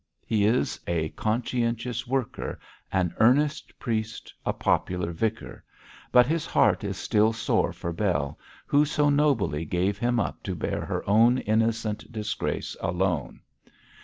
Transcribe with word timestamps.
He 0.25 0.45
is 0.45 0.79
a 0.87 1.09
conscientious 1.09 2.07
worker, 2.07 2.59
an 2.91 3.13
earnest 3.19 3.77
priest, 3.77 4.33
a 4.43 4.51
popular 4.51 5.11
vicar, 5.11 5.63
but 6.11 6.25
his 6.25 6.43
heart 6.43 6.83
is 6.83 6.97
still 6.97 7.33
sore 7.33 7.71
for 7.71 7.93
Bell, 7.93 8.39
who 8.65 8.83
so 8.83 9.11
nobly 9.11 9.63
gave 9.63 9.99
him 9.99 10.19
up 10.19 10.41
to 10.41 10.55
bear 10.55 10.85
her 10.85 11.07
own 11.07 11.37
innocent 11.37 12.11
disgrace 12.11 12.75
alone. 12.81 13.41